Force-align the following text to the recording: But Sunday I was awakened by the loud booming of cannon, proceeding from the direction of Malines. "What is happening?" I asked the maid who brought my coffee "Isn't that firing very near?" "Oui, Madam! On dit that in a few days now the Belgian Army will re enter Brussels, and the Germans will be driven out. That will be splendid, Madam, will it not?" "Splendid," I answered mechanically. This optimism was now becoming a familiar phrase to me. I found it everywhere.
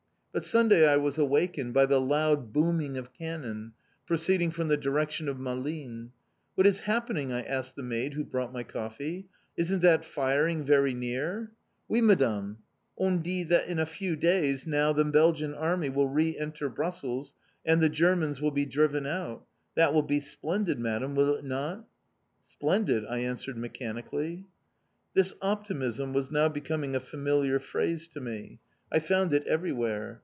But 0.33 0.45
Sunday 0.45 0.87
I 0.87 0.95
was 0.95 1.17
awakened 1.17 1.73
by 1.73 1.85
the 1.85 1.99
loud 1.99 2.53
booming 2.53 2.97
of 2.97 3.11
cannon, 3.11 3.73
proceeding 4.05 4.49
from 4.49 4.69
the 4.69 4.77
direction 4.77 5.27
of 5.27 5.37
Malines. 5.37 6.11
"What 6.55 6.65
is 6.65 6.79
happening?" 6.79 7.33
I 7.33 7.41
asked 7.41 7.75
the 7.75 7.83
maid 7.83 8.13
who 8.13 8.23
brought 8.23 8.53
my 8.53 8.63
coffee 8.63 9.27
"Isn't 9.57 9.81
that 9.81 10.05
firing 10.05 10.63
very 10.63 10.93
near?" 10.93 11.51
"Oui, 11.91 11.99
Madam! 11.99 12.59
On 12.95 13.21
dit 13.21 13.49
that 13.49 13.67
in 13.67 13.77
a 13.77 13.85
few 13.85 14.15
days 14.15 14.65
now 14.65 14.93
the 14.93 15.03
Belgian 15.03 15.53
Army 15.53 15.89
will 15.89 16.07
re 16.07 16.37
enter 16.37 16.69
Brussels, 16.69 17.33
and 17.65 17.81
the 17.81 17.89
Germans 17.89 18.39
will 18.39 18.51
be 18.51 18.65
driven 18.65 19.05
out. 19.05 19.45
That 19.75 19.93
will 19.93 20.01
be 20.01 20.21
splendid, 20.21 20.79
Madam, 20.79 21.13
will 21.13 21.35
it 21.35 21.43
not?" 21.43 21.85
"Splendid," 22.45 23.03
I 23.05 23.17
answered 23.17 23.57
mechanically. 23.57 24.45
This 25.13 25.35
optimism 25.41 26.13
was 26.13 26.31
now 26.31 26.47
becoming 26.47 26.95
a 26.95 27.01
familiar 27.01 27.59
phrase 27.59 28.07
to 28.07 28.21
me. 28.21 28.59
I 28.93 28.99
found 28.99 29.31
it 29.33 29.45
everywhere. 29.47 30.19